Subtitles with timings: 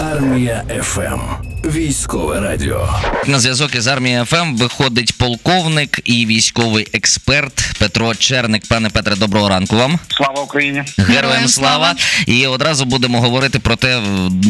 [0.00, 1.20] Армія ФМ.
[1.74, 2.88] Військове радіо.
[3.26, 8.62] На зв'язок із армією ФМ виходить полковник і військовий експерт Петро Черник.
[8.68, 9.98] Пане Петре, доброго ранку вам.
[10.08, 10.82] Слава Україні!
[10.98, 11.94] Героям слава!
[12.26, 14.00] І одразу будемо говорити про те,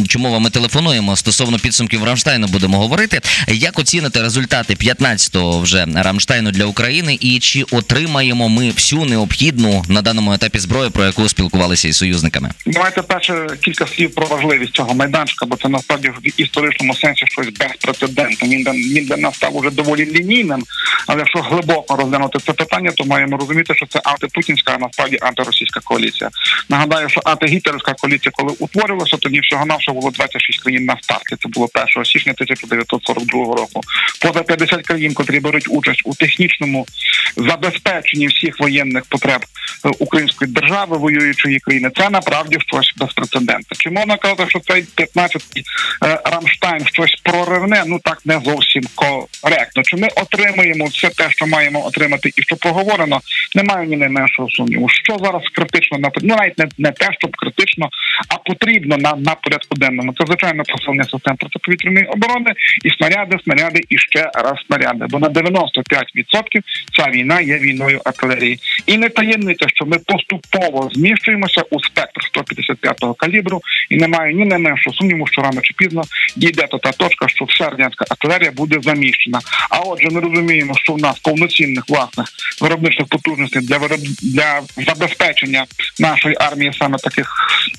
[0.08, 1.16] чому вам ми телефонуємо.
[1.16, 3.20] Стосовно підсумків Рамштайну будемо говорити.
[3.48, 10.02] Як оціните результати 15-го вже Рамштайну для України, і чи отримаємо ми всю необхідну на
[10.02, 12.50] даному етапі зброю, про яку спілкувалися із союзниками?
[12.66, 17.48] Давайте перше кілька слів про важливість цього майданчика, бо це насправді в історичному сенсі щось
[17.48, 18.48] безпрецедентне.
[18.48, 20.64] Він він для нас став уже доволі лінійним.
[21.06, 25.80] Але якщо глибоко розглянути це питання, то маємо розуміти, що це антипутінська, а насправді антиросійська
[25.80, 26.30] коаліція.
[26.68, 31.36] Нагадаю, що антигітлерівська коаліція, коли утворювалася, тоді всього навсього було 26 країн на старті.
[31.42, 33.80] Це було 1 січня 1942 року.
[34.20, 36.86] Поза 50 країн, котрі беруть участь у технічному
[37.36, 39.40] забезпеченні всіх воєнних потреб
[39.84, 43.76] е, української держави, воюючої країни, це направді щось безпрецедентне.
[43.78, 45.64] Чи можна казати, що цей 15-й
[46.04, 47.82] е, Рамштайн щось проривне?
[47.86, 49.82] Ну так не зовсім коректно.
[49.82, 53.20] Чи ми отримаємо все те, що маємо отримати, і що проговорено?
[53.54, 54.88] Немає ні найменшого сумніву.
[54.88, 57.88] Що зараз критично на ну навіть не, не те, щоб критично,
[58.28, 60.14] а потрібно на, на порядку денному.
[60.18, 62.50] Це звичайно посилення систем протиповітряної оборони
[62.84, 65.06] і снаряди, снаряди і ще раз снаряди.
[65.08, 65.62] Бо на 95%
[66.96, 68.58] ця війна є війною артилерії.
[68.86, 74.96] І не таємниця, що ми поступово зміщуємося у спектр 155-го калібру, і немає ні найменшого
[74.96, 76.02] сумніву, що рано чи пізно
[76.36, 79.40] дійде до та точка, що вся радянська артилерія буде заміщена.
[79.70, 82.26] А отже, ми розуміємо, що в нас повноцінних власних
[82.60, 84.00] виробничих потужностей для вироб...
[84.22, 85.66] для забезпечення
[85.98, 87.32] нашої армії саме таких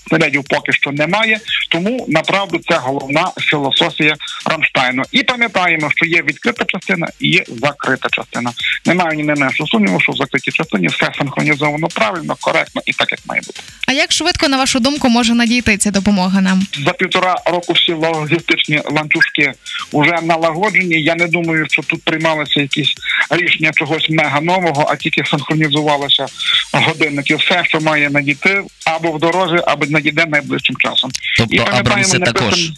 [0.10, 1.40] снарядів поки що немає.
[1.70, 5.04] Тому направду це головна філософія Рамштайну.
[5.12, 8.52] І пам'ятаємо, що є відкрита частина і є закрита частина.
[8.86, 13.20] Немає ні найменшого сумніву, що в закритій частині все синхронізовано правильно, коректно і так, як
[13.26, 13.62] має бути.
[13.88, 16.68] А як швидко, на вашу думку, може надійти ця допомога нам?
[16.86, 19.54] за півтора року всі логістичні ланцюжки
[19.94, 21.02] вже налагоджені.
[21.02, 22.94] Я не думаю, що тут приймалися якісь
[23.30, 26.26] рішення чогось мега нового, а тільки синхронізувалися
[26.73, 27.36] годинники.
[27.36, 31.11] Все, що має надійти або в дорозі, або надійде найближчим часом.
[31.37, 32.76] Тобто І Абрамси також Написано...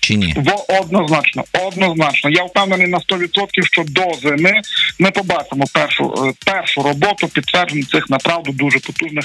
[0.00, 0.34] чи ні?
[0.36, 2.30] Во однозначно, однозначно.
[2.30, 4.52] Я впевнений на 100%, що до зими
[4.98, 9.24] ми побачимо першу е, першу роботу підтверджену цих направду дуже потужних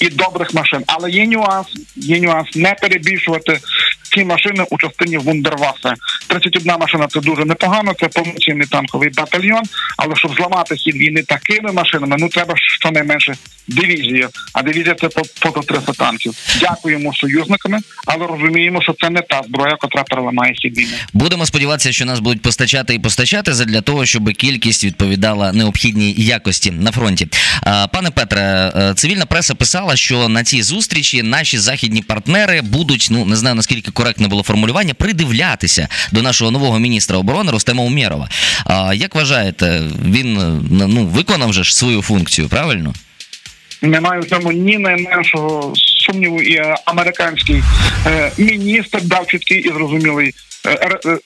[0.00, 0.82] і добрих машин.
[0.86, 1.66] Але є нюанс,
[1.96, 3.58] є нюанс не перебільшувати
[4.14, 5.94] ці машини у частині вундерваффе.
[6.26, 7.94] 31 машина це дуже непогано.
[8.00, 9.62] Це повноцінний танковий батальйон.
[9.96, 13.34] Але щоб зламати хід війни такими машинами, ну треба щонайменше
[13.68, 14.28] дивізію.
[14.52, 16.34] А дивізія це по, по 300 танків.
[16.60, 20.92] Дякуємо союзниками, але розуміємо, що це не та зброя, котра переламає хід війни.
[21.12, 26.70] Будемо сподіватися, що нас будуть постачати і постачати задля того, щоб кількість відповідала необхідній якості
[26.70, 27.28] на фронті.
[27.92, 33.24] Пане Петре, е, цивільна преса писала, що на цій зустрічі наші західні партнери будуть, ну
[33.24, 38.28] не знаю наскільки коректне було формулювання, придивлятися до нашого нового міністра оборони Рустема Умєрова.
[38.64, 40.34] А як вважаєте, він
[40.70, 42.94] ну виконав же ж свою функцію, правильно?
[43.82, 46.42] Немає в цьому ні найменшого сумніву.
[46.42, 47.62] І е, американський
[48.06, 50.34] е, міністр дав чіткий і зрозумілий
[50.66, 51.18] е,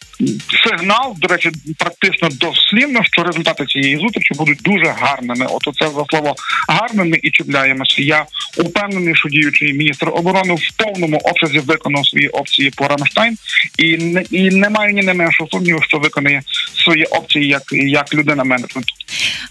[0.64, 1.14] сигнал.
[1.18, 5.46] До речі, практично дослівно, що результати цієї зустрічі будуть дуже гарними.
[5.50, 6.34] От оце за слово
[6.68, 8.02] гарними і чіпляємося.
[8.02, 8.24] Я
[8.56, 13.38] упевнений, що діючий міністр оборони в повному обсязі виконав свої опції по Рамштайн,
[13.78, 16.42] і не і немає ні найменшого сумніву, що виконає
[16.84, 18.92] свої опції як, як людина менеджменту.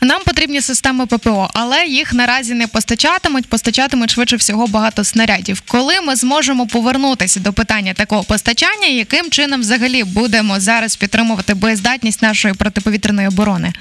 [0.02, 3.50] Нам потрібні системи ППО, але їх наразі не постачатимуть.
[3.50, 5.62] Постачатимуть швидше всього багато снарядів.
[5.68, 12.22] Коли ми зможемо повернутися до питання такого постачання, яким чином взагалі будемо зараз підтримувати боєздатність
[12.22, 13.74] нашої протиповітряної оборони?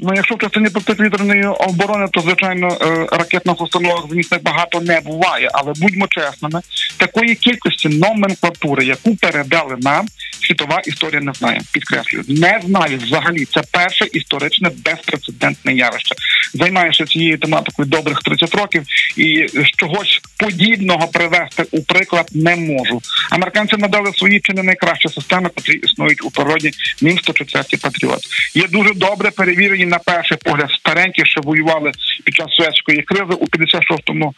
[0.00, 5.50] Ну, якщо в частині протиповітряної оборони, то звичайно е, ракетних установок звісно багато не буває.
[5.52, 6.60] Але будьмо чесними,
[6.96, 10.06] такої кількості номенклатури, яку передали нам,
[10.40, 11.60] світова історія не знає.
[11.72, 13.44] Підкреслюю, не знає взагалі.
[13.44, 16.14] Це перше історичне безпрецедентне явище.
[16.54, 18.82] Займаюся цією тематикою добрих 30 років,
[19.16, 23.02] і чогось подібного привести у приклад не можу.
[23.30, 26.70] Американці надали свої чи не найкращі системи, які існують у природі.
[27.02, 28.20] Мін 104 патріот.
[28.54, 31.92] Є дуже добре перевірені на перший погляд старенькі, що воювали
[32.24, 34.34] під час Суецької кризи у 56-му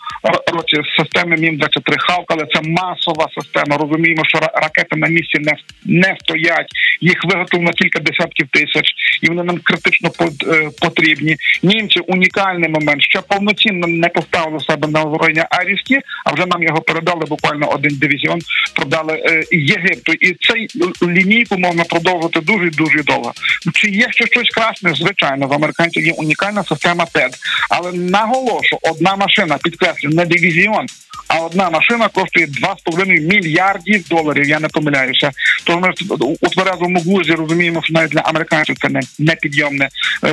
[0.52, 3.76] році системи Мін 23 Халк, але це масова система.
[3.76, 5.52] Розуміємо, що ракети на місці не
[5.84, 6.66] не стоять.
[7.00, 10.10] Їх виготовлено кілька десятків тисяч, і вони нам критично
[10.46, 11.36] е, потрібні.
[11.62, 16.80] Німці унікальний момент, що повноцінно не поставили себе на озброєння арісті, а вже нам його
[16.80, 18.38] передали буквально один дивізіон,
[18.74, 20.12] продали е, Єгипту.
[20.12, 20.68] І цей
[21.02, 23.32] лінійку можна продовжити дуже дуже довго.
[23.74, 24.94] Чи є ще щось красне?
[24.94, 27.30] Звичайно, в американців є унікальна система ТЕД.
[27.70, 30.86] Але наголошу, одна машина підкреслю, не дивізіон.
[31.32, 34.48] А одна машина коштує 2,5 мільярдів доларів.
[34.48, 35.30] Я не помиляюся.
[35.64, 35.92] Тому ми
[36.40, 39.88] у тверезому глузі розуміємо, що навіть для американців це не непідйомне е,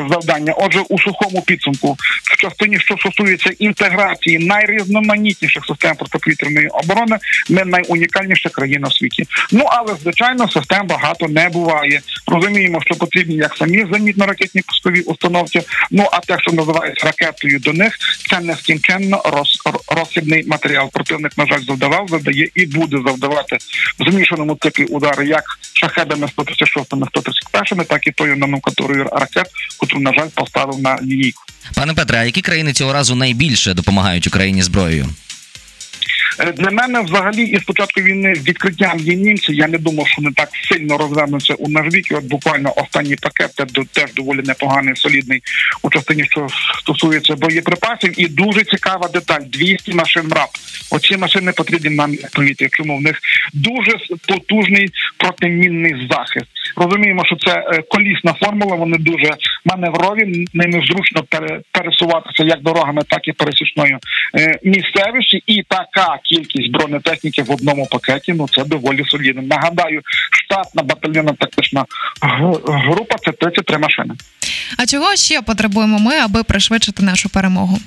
[0.09, 0.53] завдання.
[0.57, 7.17] Отже, у сухому підсумку, в частині, що стосується інтеграції найрізноманітніших систем протиповітряної оборони,
[7.49, 9.25] ми найунікальніша країна в світі.
[9.51, 12.01] Ну але звичайно, систем багато не буває.
[12.27, 15.61] Розуміємо, що потрібні як самі зенітно-ракетні пускові установки.
[15.91, 17.97] Ну а те, що називається ракетою до них,
[18.29, 20.86] це нескінченно роз, розхідний матеріал.
[20.93, 23.57] Противник, на жаль, завдавав, завдає і буде завдавати
[23.99, 25.43] в змішаному циклі удари як
[25.73, 29.47] шахедами 136 131 так і тою номенклатурою ракет,
[29.77, 31.43] котру, на жаль, поставив на лінійку.
[31.75, 35.09] Пане Петре, а які країни цього разу найбільше допомагають Україні зброєю?
[36.39, 39.53] Е, Для мене взагалі із початку війни відкриттям є німці.
[39.53, 42.11] Я не думав, що вони так сильно розвернуться у наш бік.
[42.11, 43.51] І От буквально останній пакет
[43.93, 45.41] теж доволі непоганий, солідний
[45.81, 46.47] у частині, що
[46.79, 48.19] стосується боєприпасів.
[48.19, 50.49] І дуже цікава деталь: 200 машин МРАП.
[50.91, 52.67] Оці машини потрібні нам повітря.
[52.71, 53.19] Чому в них
[53.53, 53.97] дуже
[54.27, 56.47] потужний протимінний захист?
[56.75, 58.75] Розуміємо, що це е, колісна формула.
[58.75, 59.31] Вони дуже
[59.65, 60.45] маневрові.
[60.53, 61.23] Ними зручно
[61.71, 63.99] пересуватися як дорогами, так і пересічною
[64.35, 65.43] е, місцевості.
[65.47, 68.33] І така кількість бронетехніки в одному пакеті.
[68.33, 69.41] Ну це доволі солідно.
[69.41, 71.85] Нагадаю, штатна батальйонна тактична
[72.67, 74.13] група це 33 машини.
[74.77, 77.79] А чого ще потребуємо ми, аби пришвидшити нашу перемогу?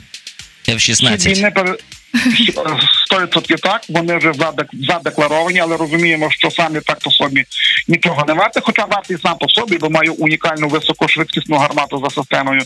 [0.68, 1.76] F-16.
[2.14, 2.78] Війни пере-
[3.10, 4.32] 100% так, вони вже
[4.72, 7.44] задекларовані, але розуміємо, що самі так по собі
[7.88, 8.60] нічого не варте.
[8.62, 12.60] Хоча вартий сам по собі, бо має унікальну високошвидкісну гармату за системою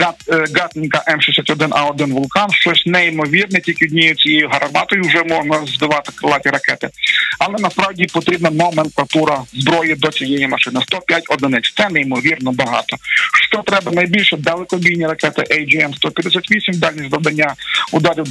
[0.00, 2.50] Гат, е, М61А1 Вулкан.
[2.50, 6.88] Щось неймовірне, тільки однією цією гарматою вже можна збивати крилаті ракети.
[7.38, 10.80] Але насправді потрібна номенклатура зброї до цієї машини.
[10.82, 11.72] 105 одиниць.
[11.76, 12.96] Це неймовірно багато.
[13.48, 14.36] Що треба найбільше?
[14.36, 17.54] Далекобійні ракети AGM-158, дальність завдання
[17.92, 18.24] ударів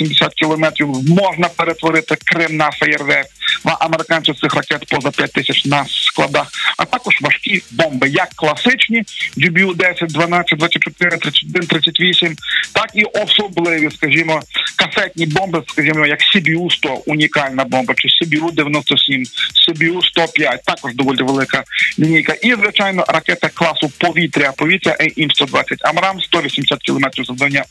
[0.00, 0.88] 980 кілометрів.
[1.08, 3.26] Можна перетворити Крим на феєрверк.
[3.64, 9.02] Американці цих ракет поза 5 тисяч на складах, а також важкі бомби, як класичні
[9.36, 12.36] GBU 10, 12, 24, 31, 38,
[12.72, 14.40] так і особливі, скажімо,
[14.76, 19.24] касетні бомби, скажімо, як CBU 100 унікальна бомба, чи CBU 97,
[19.68, 21.64] CBU 105, також доволі велика
[21.98, 22.32] лінійка.
[22.32, 27.64] І звичайно, ракета класу повітря, повітря AIM 120 Амрам, 180 кілометрів завдання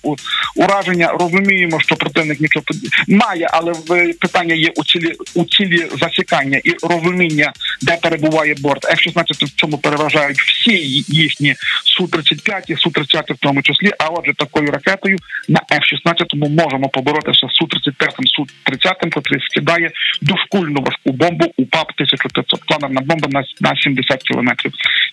[0.55, 1.11] ураження.
[1.19, 2.65] Розуміємо, що противник нічого
[3.07, 8.85] має, але в питання є у цілі у цілі засікання і розуміння, де перебуває борт.
[8.85, 10.71] F-16 в цьому переважають всі
[11.07, 11.55] їхні
[11.99, 13.91] Су-35 і Су-30 в тому числі.
[13.99, 15.17] А отже, такою ракетою
[15.47, 21.91] на F-16 ми можемо поборотися з Су-35, Су-30, котрий скидає довкульну важку бомбу у ПАП
[21.95, 22.65] 1500.
[22.65, 24.71] Планерна бомба на 70 кілометрів.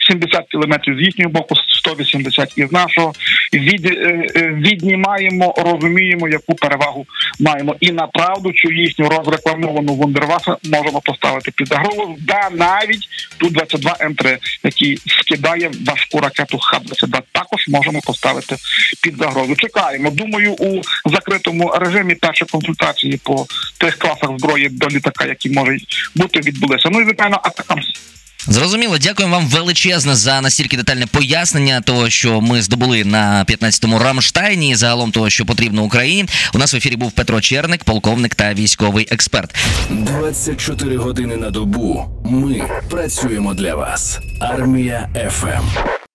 [0.09, 3.13] 70 кілометрів з їхнього боку, 180 із нашого.
[3.53, 7.07] Від, е, е, віднімаємо, розуміємо, яку перевагу
[7.41, 7.77] маємо.
[7.81, 12.17] І направду цю їхню розрекламовану вундервафе можемо поставити під загрозу.
[12.21, 13.09] Да, навіть
[13.39, 18.57] ту 22 М3, який скидає важку ракету Х-22, також можемо поставити
[19.03, 19.57] під загрозу.
[19.57, 20.11] Чекаємо.
[20.11, 23.47] Думаю, у закритому режимі перші консультації по
[23.79, 26.89] тих класах зброї до літака, які можуть бути, відбулися.
[26.93, 28.16] Ну і звичайно, ATACMS.
[28.49, 34.77] Зрозуміло, дякуємо вам величезне за настільки детальне пояснення того, що ми здобули на 15-му Рамштайні,
[34.77, 36.29] загалом того, що потрібно Україні.
[36.55, 39.55] У нас в ефірі був Петро Черник, полковник та військовий експерт.
[39.91, 42.05] 24 години на добу.
[42.25, 44.19] Ми працюємо для вас.
[44.41, 46.06] Армія ФМ.